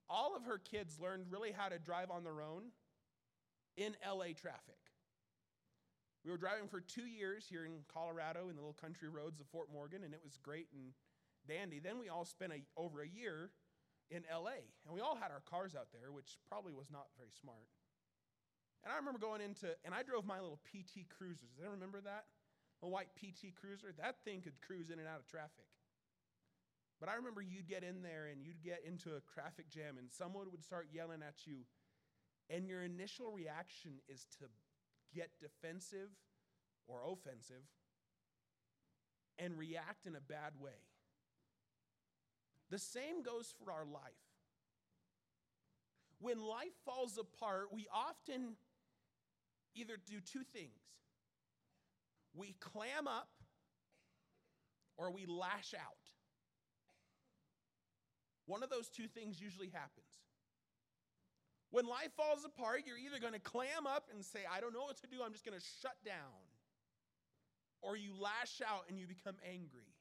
All 0.08 0.36
of 0.36 0.44
her 0.44 0.58
kids 0.58 0.98
learned 1.00 1.26
really 1.30 1.52
how 1.52 1.68
to 1.68 1.78
drive 1.78 2.10
on 2.10 2.24
their 2.24 2.42
own 2.42 2.72
in 3.76 3.96
LA 4.06 4.34
traffic. 4.36 4.78
We 6.24 6.30
were 6.30 6.36
driving 6.36 6.68
for 6.68 6.80
two 6.80 7.06
years 7.06 7.46
here 7.48 7.64
in 7.64 7.82
Colorado 7.92 8.48
in 8.48 8.54
the 8.54 8.62
little 8.62 8.78
country 8.78 9.08
roads 9.08 9.40
of 9.40 9.46
Fort 9.48 9.68
Morgan, 9.72 10.04
and 10.04 10.14
it 10.14 10.20
was 10.22 10.36
great 10.36 10.68
and 10.72 10.92
dandy. 11.48 11.80
Then 11.80 11.98
we 11.98 12.08
all 12.08 12.24
spent 12.24 12.52
a, 12.52 12.62
over 12.76 13.02
a 13.02 13.08
year 13.08 13.50
in 14.10 14.22
LA, 14.30 14.62
and 14.86 14.94
we 14.94 15.00
all 15.00 15.16
had 15.16 15.32
our 15.32 15.42
cars 15.48 15.74
out 15.74 15.88
there, 15.92 16.12
which 16.12 16.38
probably 16.46 16.72
was 16.72 16.90
not 16.92 17.06
very 17.16 17.32
smart. 17.40 17.66
And 18.84 18.92
I 18.92 18.96
remember 18.96 19.18
going 19.18 19.40
into, 19.40 19.74
and 19.84 19.94
I 19.94 20.02
drove 20.02 20.26
my 20.26 20.38
little 20.38 20.60
PT 20.70 21.08
Cruisers. 21.10 21.50
Does 21.54 21.60
anyone 21.60 21.78
remember 21.78 22.02
that? 22.02 22.26
A 22.82 22.88
white 22.88 23.14
PT 23.14 23.54
Cruiser? 23.54 23.94
That 23.98 24.22
thing 24.24 24.42
could 24.42 24.60
cruise 24.60 24.90
in 24.90 24.98
and 24.98 25.06
out 25.06 25.18
of 25.18 25.26
traffic. 25.26 25.70
But 27.02 27.08
I 27.08 27.16
remember 27.16 27.42
you'd 27.42 27.66
get 27.66 27.82
in 27.82 28.00
there 28.00 28.28
and 28.30 28.44
you'd 28.44 28.62
get 28.62 28.84
into 28.86 29.16
a 29.16 29.20
traffic 29.34 29.68
jam, 29.68 29.98
and 29.98 30.08
someone 30.08 30.46
would 30.52 30.62
start 30.62 30.86
yelling 30.92 31.20
at 31.20 31.34
you, 31.48 31.64
and 32.48 32.68
your 32.68 32.84
initial 32.84 33.32
reaction 33.32 33.94
is 34.08 34.24
to 34.38 34.44
get 35.12 35.30
defensive 35.40 36.10
or 36.86 37.00
offensive 37.04 37.64
and 39.36 39.58
react 39.58 40.06
in 40.06 40.14
a 40.14 40.20
bad 40.20 40.52
way. 40.60 40.78
The 42.70 42.78
same 42.78 43.24
goes 43.24 43.52
for 43.58 43.72
our 43.72 43.84
life. 43.84 44.22
When 46.20 46.38
life 46.38 46.76
falls 46.84 47.18
apart, 47.18 47.72
we 47.72 47.88
often 47.92 48.54
either 49.74 49.94
do 50.06 50.20
two 50.20 50.44
things 50.52 50.70
we 52.32 52.54
clam 52.60 53.08
up 53.08 53.30
or 54.96 55.10
we 55.10 55.26
lash 55.26 55.74
out. 55.74 56.01
One 58.46 58.62
of 58.62 58.70
those 58.70 58.88
two 58.88 59.06
things 59.06 59.40
usually 59.40 59.68
happens. 59.68 60.22
When 61.70 61.86
life 61.86 62.12
falls 62.16 62.44
apart, 62.44 62.82
you're 62.86 62.98
either 62.98 63.18
going 63.18 63.32
to 63.32 63.40
clam 63.40 63.86
up 63.86 64.08
and 64.12 64.24
say, 64.24 64.40
I 64.50 64.60
don't 64.60 64.74
know 64.74 64.82
what 64.82 65.00
to 65.00 65.06
do, 65.06 65.22
I'm 65.24 65.32
just 65.32 65.44
going 65.44 65.58
to 65.58 65.64
shut 65.80 65.96
down. 66.04 66.44
Or 67.80 67.96
you 67.96 68.12
lash 68.18 68.60
out 68.60 68.84
and 68.88 68.98
you 68.98 69.06
become 69.06 69.36
angry. 69.48 69.94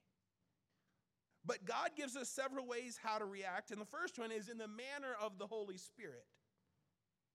But 1.45 1.65
God 1.65 1.91
gives 1.95 2.15
us 2.15 2.29
several 2.29 2.67
ways 2.67 2.99
how 3.01 3.17
to 3.17 3.25
react, 3.25 3.71
and 3.71 3.81
the 3.81 3.85
first 3.85 4.19
one 4.19 4.31
is 4.31 4.47
in 4.47 4.57
the 4.57 4.67
manner 4.67 5.15
of 5.19 5.39
the 5.39 5.47
Holy 5.47 5.77
Spirit. 5.77 6.25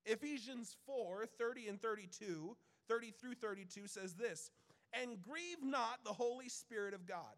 Ephesians 0.05 0.77
4 0.87 1.27
30 1.39 1.69
and 1.69 1.83
32, 1.83 2.57
30 2.89 3.11
through 3.21 3.35
32 3.35 3.89
says 3.89 4.15
this 4.15 4.51
And 4.93 5.21
grieve 5.21 5.63
not 5.63 6.05
the 6.05 6.13
Holy 6.13 6.49
Spirit 6.49 6.95
of 6.95 7.07
God, 7.07 7.35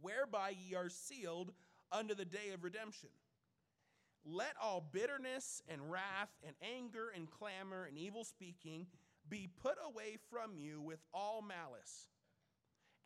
whereby 0.00 0.54
ye 0.58 0.74
are 0.74 0.88
sealed 0.88 1.52
unto 1.92 2.14
the 2.14 2.24
day 2.24 2.50
of 2.54 2.64
redemption. 2.64 3.10
Let 4.24 4.54
all 4.62 4.84
bitterness 4.92 5.62
and 5.68 5.90
wrath 5.90 6.30
and 6.46 6.54
anger 6.62 7.08
and 7.14 7.30
clamor 7.30 7.84
and 7.84 7.96
evil 7.96 8.24
speaking 8.24 8.86
be 9.28 9.48
put 9.62 9.76
away 9.86 10.18
from 10.30 10.56
you 10.56 10.80
with 10.80 11.00
all 11.14 11.42
malice. 11.42 12.08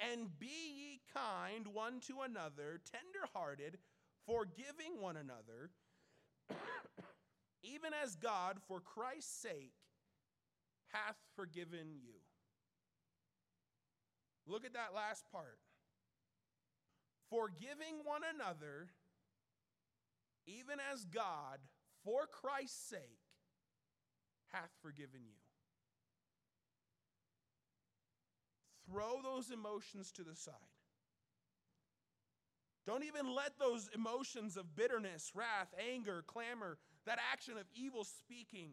And 0.01 0.39
be 0.39 0.47
ye 0.47 1.01
kind 1.15 1.69
one 1.69 2.01
to 2.09 2.23
another, 2.23 2.81
tenderhearted, 2.91 3.79
forgiving 4.27 5.01
one 5.01 5.17
another 5.17 5.71
even 7.63 7.93
as 8.03 8.17
God, 8.17 8.59
for 8.67 8.81
Christ's 8.81 9.43
sake, 9.43 9.75
hath 10.89 11.17
forgiven 11.37 11.95
you. 12.03 12.15
Look 14.47 14.65
at 14.65 14.75
that 14.75 14.95
last 14.95 15.25
part. 15.31 15.59
Forgiving 17.33 18.05
one 18.05 18.21
another, 18.35 18.89
even 20.47 20.77
as 20.93 21.07
God, 21.07 21.61
for 22.05 22.27
Christ's 22.27 22.91
sake, 22.91 23.23
hath 24.53 24.69
forgiven 24.83 25.23
you. 25.25 25.41
Throw 28.91 29.23
those 29.23 29.51
emotions 29.51 30.13
to 30.13 30.23
the 30.23 30.37
side. 30.37 30.53
Don't 32.87 33.05
even 33.05 33.33
let 33.35 33.59
those 33.59 33.89
emotions 33.95 34.59
of 34.59 34.77
bitterness, 34.77 35.33
wrath, 35.35 35.73
anger, 35.91 36.23
clamor, 36.27 36.77
that 37.07 37.19
action 37.33 37.55
of 37.57 37.65
evil 37.75 38.05
speaking. 38.05 38.73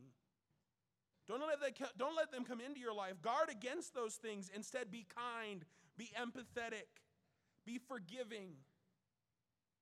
Don't 1.30 1.42
let, 1.42 1.62
them, 1.62 1.88
don't 1.98 2.16
let 2.18 2.32
them 2.32 2.44
come 2.44 2.60
into 2.60 2.80
your 2.82 2.94
life. 2.94 3.22
Guard 3.22 3.50
against 3.50 3.94
those 3.94 4.16
things. 4.16 4.51
Instead, 4.54 4.92
be 4.92 5.06
kind, 5.16 5.63
be 5.96 6.12
empathetic, 6.20 6.89
be 7.70 7.80
forgiving, 7.88 8.50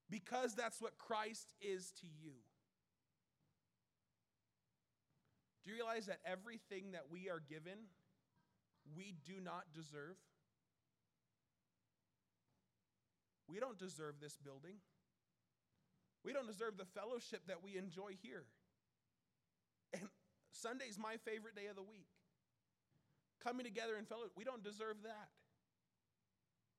because 0.10 0.56
that's 0.56 0.82
what 0.82 0.98
Christ 0.98 1.48
is 1.62 1.92
to 2.02 2.08
you. 2.08 2.34
Do 5.64 5.72
you 5.72 5.78
realize 5.78 6.08
that 6.08 6.20
everything 6.26 6.92
that 6.92 7.04
we 7.10 7.30
are 7.30 7.42
given, 7.50 7.88
we 8.96 9.14
do 9.26 9.40
not 9.42 9.64
deserve? 9.74 10.18
We 13.50 13.62
don't 13.62 13.80
deserve 13.80 14.16
this 14.22 14.36
building. 14.36 14.76
We 16.26 16.34
don't 16.34 16.48
deserve 16.48 16.78
the 16.78 16.86
fellowship 17.00 17.44
that 17.48 17.64
we 17.64 17.78
enjoy 17.78 18.18
here. 18.22 18.44
And 19.94 20.10
Sunday's 20.52 20.98
my 21.00 21.16
favorite 21.24 21.56
day 21.56 21.68
of 21.68 21.78
the 21.78 21.84
week. 21.84 22.08
coming 23.44 23.66
together 23.66 23.96
in 23.98 24.06
fellowship. 24.06 24.34
We 24.36 24.44
don't 24.44 24.64
deserve 24.64 24.98
that. 25.04 25.30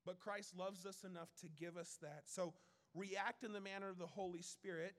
But 0.05 0.21
Christ 0.21 0.57
loves 0.57 0.87
us 0.87 1.05
enough 1.05 1.29
to 1.41 1.49
give 1.49 1.77
us 1.77 1.99
that. 2.03 2.23
So 2.27 2.55
react 2.95 3.45
in 3.45 3.53
the 3.53 3.61
manner 3.61 3.89
of 3.89 3.99
the 3.99 4.07
Holy 4.07 4.43
Spirit, 4.43 4.95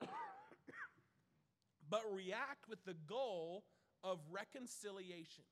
but 1.90 2.02
react 2.12 2.68
with 2.68 2.84
the 2.84 2.94
goal 3.06 3.64
of 4.04 4.20
reconciliation. 4.30 5.44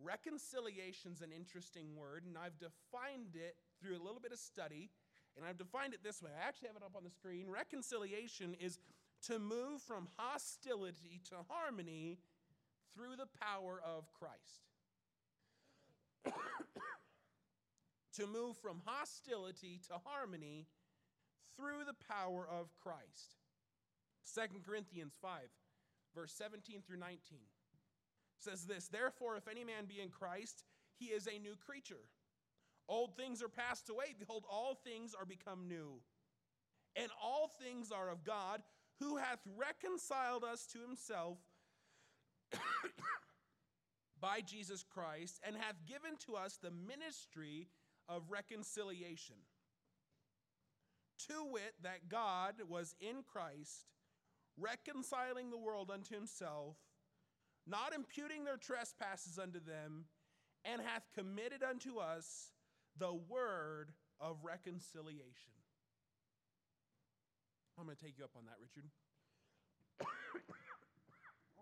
Reconciliation 0.00 1.12
is 1.12 1.22
an 1.22 1.30
interesting 1.32 1.94
word, 1.96 2.24
and 2.26 2.36
I've 2.36 2.58
defined 2.58 3.36
it 3.36 3.56
through 3.80 3.96
a 3.96 4.02
little 4.02 4.20
bit 4.20 4.32
of 4.32 4.38
study, 4.38 4.90
and 5.36 5.46
I've 5.46 5.58
defined 5.58 5.94
it 5.94 6.02
this 6.02 6.22
way. 6.22 6.30
I 6.36 6.48
actually 6.48 6.68
have 6.68 6.76
it 6.76 6.82
up 6.82 6.96
on 6.96 7.04
the 7.04 7.10
screen. 7.10 7.48
Reconciliation 7.48 8.56
is 8.58 8.78
to 9.26 9.38
move 9.38 9.80
from 9.80 10.08
hostility 10.16 11.20
to 11.28 11.36
harmony 11.48 12.18
through 12.94 13.16
the 13.16 13.28
power 13.40 13.80
of 13.84 14.12
Christ. 14.12 14.71
to 18.16 18.26
move 18.26 18.56
from 18.56 18.80
hostility 18.84 19.80
to 19.88 19.94
harmony 20.04 20.66
through 21.56 21.84
the 21.86 21.96
power 22.08 22.46
of 22.50 22.68
Christ. 22.82 23.36
2 24.34 24.60
Corinthians 24.66 25.14
5, 25.20 25.40
verse 26.14 26.32
17 26.32 26.82
through 26.86 26.98
19 26.98 27.18
says 28.42 28.64
this 28.64 28.88
Therefore, 28.88 29.36
if 29.36 29.48
any 29.48 29.64
man 29.64 29.84
be 29.86 30.00
in 30.00 30.08
Christ, 30.08 30.64
he 30.98 31.06
is 31.06 31.26
a 31.26 31.38
new 31.38 31.54
creature. 31.64 32.08
Old 32.88 33.16
things 33.16 33.42
are 33.42 33.48
passed 33.48 33.88
away. 33.88 34.14
Behold, 34.18 34.44
all 34.50 34.74
things 34.74 35.14
are 35.18 35.24
become 35.24 35.68
new. 35.68 36.00
And 36.96 37.10
all 37.22 37.48
things 37.48 37.90
are 37.90 38.10
of 38.10 38.24
God, 38.24 38.62
who 39.00 39.16
hath 39.16 39.38
reconciled 39.56 40.44
us 40.44 40.66
to 40.72 40.78
himself 40.80 41.38
by 44.22 44.40
Jesus 44.40 44.84
Christ, 44.88 45.40
and 45.46 45.56
hath 45.56 45.84
given 45.86 46.16
to 46.26 46.36
us 46.36 46.56
the 46.56 46.70
ministry 46.70 47.68
of 48.08 48.30
reconciliation. 48.30 49.36
To 51.28 51.44
wit, 51.50 51.74
that 51.82 52.08
God 52.08 52.54
was 52.68 52.94
in 53.00 53.24
Christ, 53.30 53.90
reconciling 54.56 55.50
the 55.50 55.58
world 55.58 55.90
unto 55.92 56.14
himself, 56.14 56.76
not 57.66 57.92
imputing 57.94 58.44
their 58.44 58.56
trespasses 58.56 59.38
unto 59.38 59.60
them, 59.60 60.06
and 60.64 60.80
hath 60.80 61.02
committed 61.14 61.62
unto 61.62 61.98
us 61.98 62.52
the 62.98 63.12
word 63.28 63.92
of 64.20 64.38
reconciliation. 64.44 65.52
I'm 67.78 67.86
going 67.86 67.96
to 67.96 68.04
take 68.04 68.18
you 68.18 68.24
up 68.24 68.36
on 68.36 68.44
that, 68.46 68.62
Richard. 68.62 68.86
oh, 69.98 70.06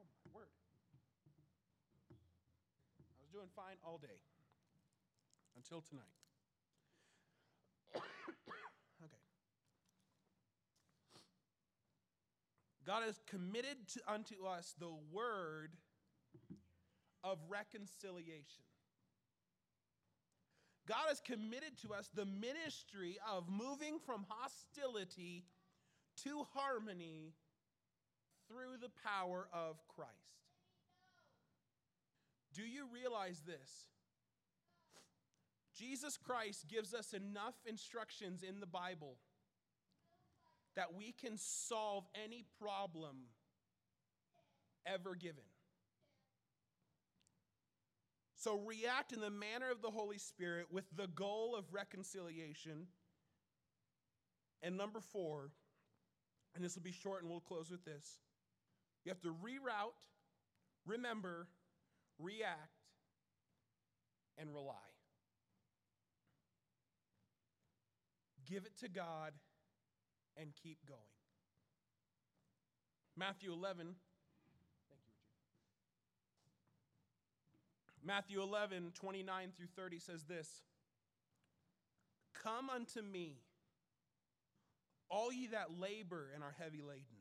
my 0.05 0.29
word. 0.35 0.53
I 2.13 3.25
was 3.25 3.30
doing 3.41 3.51
fine 3.57 3.77
all 3.87 3.97
day 3.97 4.21
until 5.57 5.81
tonight. 5.81 6.03
okay. 7.97 9.17
God 12.87 13.03
has 13.07 13.19
committed 13.27 13.89
to, 13.95 14.01
unto 14.07 14.45
us 14.45 14.75
the 14.79 14.93
word 15.11 15.71
of 17.25 17.39
reconciliation. 17.49 18.65
God 20.87 21.09
has 21.09 21.21
committed 21.21 21.79
to 21.83 21.95
us 21.95 22.11
the 22.15 22.27
ministry 22.27 23.17
of 23.33 23.49
moving 23.49 24.01
from 24.05 24.27
hostility 24.29 25.47
to 26.25 26.45
harmony 26.53 27.33
through 28.49 28.77
the 28.83 28.91
power 29.03 29.49
of 29.51 29.77
Christ. 29.89 30.40
Do 32.55 32.63
you 32.63 32.87
realize 32.93 33.43
this? 33.47 33.87
Jesus 35.75 36.17
Christ 36.17 36.67
gives 36.69 36.93
us 36.93 37.13
enough 37.13 37.55
instructions 37.65 38.43
in 38.43 38.61
the 38.61 38.67
Bible 38.67 39.17
that 40.77 40.95
we 40.95 41.13
can 41.13 41.37
solve 41.37 42.05
any 42.25 42.45
problem 42.61 43.17
ever 44.87 45.15
given. 45.15 45.45
So 48.35 48.59
react 48.59 49.13
in 49.13 49.21
the 49.21 49.31
manner 49.31 49.71
of 49.71 49.83
the 49.83 49.91
Holy 49.91 50.19
Spirit 50.19 50.67
with 50.71 50.85
the 50.97 51.09
goal 51.09 51.55
of 51.57 51.73
reconciliation. 51.73 52.87
And 54.63 54.77
number 54.77 55.01
four, 55.01 55.51
and 56.55 56.65
this 56.65 56.75
will 56.75 56.83
be 56.83 56.93
short 56.93 57.23
and 57.23 57.31
we'll 57.31 57.41
close 57.41 57.71
with 57.71 57.85
this 57.85 58.19
you 59.05 59.11
have 59.11 59.21
to 59.23 59.35
reroute, 59.43 59.95
remember, 60.87 61.49
react, 62.23 62.81
and 64.39 64.53
rely. 64.53 64.75
Give 68.49 68.65
it 68.65 68.77
to 68.79 68.89
God 68.89 69.33
and 70.37 70.51
keep 70.63 70.79
going. 70.87 71.01
Matthew 73.17 73.53
11. 73.53 73.87
Thank 73.87 73.97
you, 74.57 75.17
Richard. 78.01 78.07
Matthew 78.07 78.43
11, 78.43 78.93
29 78.95 79.53
through 79.57 79.67
30 79.77 79.99
says 79.99 80.25
this 80.25 80.49
Come 82.43 82.71
unto 82.71 83.03
me, 83.03 83.43
all 85.11 85.33
ye 85.33 85.49
that 85.49 85.79
labor 85.79 86.31
and 86.35 86.43
are 86.43 86.55
heavy 86.59 86.81
laden 86.83 87.20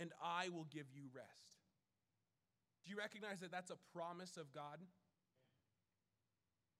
and 0.00 0.12
I 0.22 0.48
will 0.48 0.66
give 0.70 0.86
you 0.94 1.02
rest. 1.14 1.58
Do 2.84 2.90
you 2.90 2.96
recognize 2.96 3.40
that 3.40 3.50
that's 3.50 3.70
a 3.70 3.76
promise 3.92 4.36
of 4.36 4.52
God? 4.52 4.78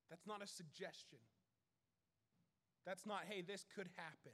That's 0.08 0.26
not 0.26 0.42
a 0.42 0.46
suggestion. 0.46 1.18
That's 2.86 3.04
not, 3.04 3.24
hey, 3.28 3.42
this 3.42 3.66
could 3.74 3.88
happen. 3.96 4.32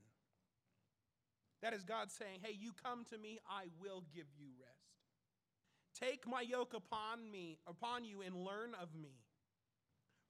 That 1.62 1.72
is 1.72 1.82
God 1.82 2.12
saying, 2.12 2.40
hey, 2.42 2.54
you 2.56 2.72
come 2.82 3.04
to 3.10 3.18
me, 3.18 3.40
I 3.48 3.64
will 3.80 4.04
give 4.14 4.26
you 4.38 4.48
rest. 4.60 4.84
Take 5.98 6.28
my 6.28 6.42
yoke 6.42 6.74
upon 6.74 7.30
me, 7.30 7.58
upon 7.66 8.04
you, 8.04 8.20
and 8.20 8.36
learn 8.36 8.74
of 8.80 8.94
me. 8.94 9.22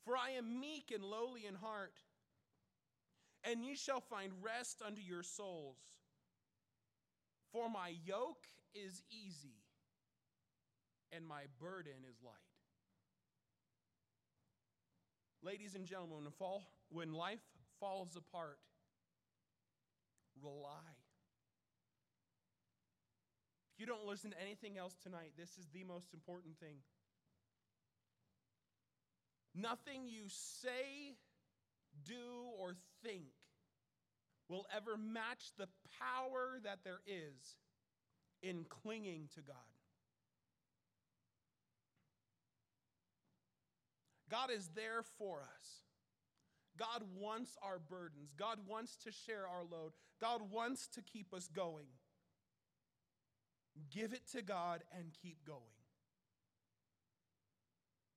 For 0.04 0.16
I 0.16 0.30
am 0.30 0.60
meek 0.60 0.92
and 0.94 1.02
lowly 1.02 1.46
in 1.46 1.54
heart, 1.54 1.98
and 3.42 3.64
ye 3.64 3.74
shall 3.74 4.00
find 4.00 4.32
rest 4.42 4.82
unto 4.86 5.00
your 5.00 5.22
souls. 5.22 5.78
For 7.54 7.70
my 7.70 7.94
yoke 8.04 8.48
is 8.74 9.00
easy 9.08 9.62
and 11.12 11.24
my 11.24 11.42
burden 11.60 12.02
is 12.10 12.16
light. 12.20 12.34
Ladies 15.40 15.76
and 15.76 15.86
gentlemen, 15.86 16.24
when, 16.88 17.12
life 17.12 17.38
falls 17.78 18.16
apart, 18.16 18.58
rely. 20.42 20.96
If 23.72 23.80
you 23.80 23.86
don't 23.86 24.04
listen 24.04 24.32
to 24.32 24.42
anything 24.42 24.76
else 24.76 24.96
tonight, 25.00 25.34
this 25.38 25.50
is 25.50 25.68
the 25.72 25.84
most 25.84 26.12
important 26.12 26.58
thing. 26.58 26.78
Nothing 29.54 30.08
you 30.08 30.24
say, 30.26 31.14
do, 32.04 32.50
or 32.58 32.74
think 33.04 33.26
will 34.48 34.66
ever 34.74 34.96
match 34.96 35.52
the 35.58 35.68
power 35.98 36.58
that 36.64 36.80
there 36.84 37.00
is 37.06 37.56
in 38.42 38.64
clinging 38.68 39.28
to 39.34 39.40
God. 39.40 39.56
God 44.30 44.50
is 44.50 44.70
there 44.74 45.02
for 45.18 45.40
us. 45.42 45.82
God 46.76 47.02
wants 47.16 47.56
our 47.62 47.78
burdens. 47.78 48.34
God 48.36 48.58
wants 48.66 48.96
to 49.04 49.12
share 49.12 49.46
our 49.46 49.62
load. 49.62 49.92
God 50.20 50.50
wants 50.50 50.88
to 50.88 51.02
keep 51.02 51.32
us 51.32 51.48
going. 51.48 51.86
Give 53.92 54.12
it 54.12 54.28
to 54.32 54.42
God 54.42 54.82
and 54.96 55.12
keep 55.22 55.44
going. 55.46 55.60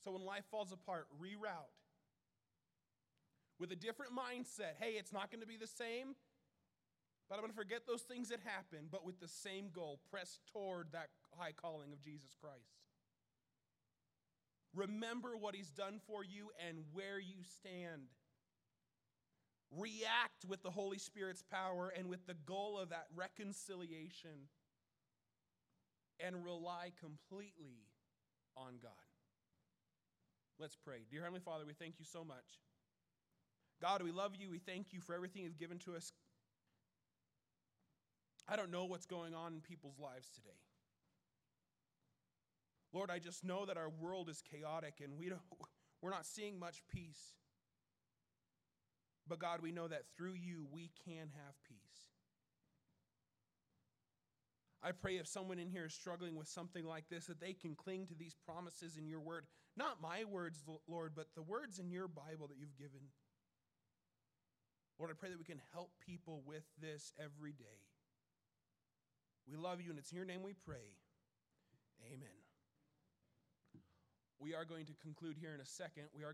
So 0.03 0.11
when 0.11 0.23
life 0.23 0.45
falls 0.49 0.71
apart, 0.71 1.07
reroute 1.21 1.86
with 3.59 3.71
a 3.71 3.75
different 3.75 4.11
mindset. 4.11 4.77
Hey, 4.79 4.93
it's 4.97 5.13
not 5.13 5.31
going 5.31 5.41
to 5.41 5.47
be 5.47 5.57
the 5.57 5.67
same, 5.67 6.15
but 7.29 7.35
I'm 7.35 7.41
going 7.41 7.51
to 7.51 7.57
forget 7.57 7.81
those 7.87 8.01
things 8.01 8.29
that 8.29 8.39
happened, 8.43 8.87
but 8.91 9.05
with 9.05 9.19
the 9.19 9.27
same 9.27 9.69
goal 9.73 9.99
press 10.09 10.39
toward 10.51 10.91
that 10.93 11.09
high 11.37 11.51
calling 11.51 11.91
of 11.91 12.01
Jesus 12.01 12.35
Christ. 12.39 12.77
Remember 14.75 15.35
what 15.35 15.55
he's 15.55 15.71
done 15.71 15.99
for 16.05 16.23
you 16.23 16.49
and 16.67 16.79
where 16.93 17.19
you 17.19 17.37
stand. 17.57 18.13
React 19.71 20.45
with 20.47 20.61
the 20.63 20.71
Holy 20.71 20.99
Spirit's 20.99 21.43
power 21.43 21.91
and 21.97 22.09
with 22.09 22.25
the 22.27 22.35
goal 22.45 22.77
of 22.77 22.89
that 22.89 23.07
reconciliation 23.15 24.47
and 26.19 26.43
rely 26.43 26.91
completely 26.99 27.85
on 28.55 28.73
God. 28.81 28.91
Let's 30.59 30.75
pray. 30.75 31.05
Dear 31.09 31.21
Heavenly 31.21 31.41
Father, 31.41 31.65
we 31.65 31.73
thank 31.73 31.95
you 31.99 32.05
so 32.05 32.23
much. 32.23 32.61
God, 33.81 34.01
we 34.01 34.11
love 34.11 34.35
you. 34.37 34.49
We 34.49 34.59
thank 34.59 34.93
you 34.93 35.01
for 35.01 35.13
everything 35.13 35.43
you've 35.43 35.59
given 35.59 35.79
to 35.79 35.95
us. 35.95 36.11
I 38.49 38.55
don't 38.55 38.71
know 38.71 38.85
what's 38.85 39.05
going 39.05 39.33
on 39.33 39.53
in 39.53 39.61
people's 39.61 39.99
lives 39.99 40.29
today. 40.29 40.57
Lord, 42.93 43.11
I 43.11 43.19
just 43.19 43.43
know 43.43 43.65
that 43.65 43.77
our 43.77 43.89
world 43.89 44.29
is 44.29 44.41
chaotic 44.41 44.95
and 45.03 45.17
we 45.19 45.29
don't, 45.29 45.41
we're 46.01 46.11
not 46.11 46.25
seeing 46.25 46.57
much 46.57 46.81
peace. 46.89 47.33
But 49.27 49.39
God, 49.39 49.61
we 49.61 49.71
know 49.71 49.87
that 49.87 50.03
through 50.15 50.35
you 50.35 50.65
we 50.71 50.91
can 51.05 51.29
have 51.35 51.55
peace. 51.67 51.77
I 54.81 54.91
pray 54.91 55.17
if 55.17 55.27
someone 55.27 55.59
in 55.59 55.69
here 55.69 55.85
is 55.85 55.93
struggling 55.93 56.35
with 56.35 56.47
something 56.47 56.85
like 56.85 57.09
this, 57.09 57.25
that 57.25 57.41
they 57.41 57.53
can 57.53 57.75
cling 57.75 58.05
to 58.07 58.15
these 58.15 58.35
promises 58.45 58.95
in 58.95 59.07
your 59.07 59.19
word. 59.19 59.45
Not 59.75 60.01
my 60.01 60.23
words, 60.23 60.63
Lord, 60.87 61.13
but 61.15 61.27
the 61.35 61.41
words 61.41 61.79
in 61.79 61.91
your 61.91 62.07
Bible 62.07 62.47
that 62.47 62.57
you've 62.57 62.77
given. 62.77 63.01
Lord, 64.99 65.11
I 65.11 65.13
pray 65.13 65.29
that 65.29 65.37
we 65.37 65.45
can 65.45 65.61
help 65.73 65.91
people 66.05 66.41
with 66.45 66.63
this 66.81 67.13
every 67.19 67.53
day. 67.53 67.79
We 69.49 69.55
love 69.55 69.79
you, 69.79 69.89
and 69.89 69.99
it's 69.99 70.11
in 70.11 70.17
your 70.17 70.25
name 70.25 70.41
we 70.43 70.53
pray. 70.53 70.97
Amen. 72.11 72.37
We 74.39 74.53
are 74.53 74.65
going 74.65 74.85
to 74.85 74.93
conclude 75.01 75.37
here 75.39 75.53
in 75.53 75.61
a 75.61 75.65
second. 75.65 76.09
We 76.13 76.23
are 76.23 76.33